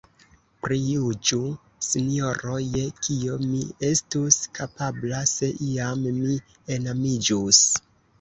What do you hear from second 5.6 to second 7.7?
iam mi enamiĝus!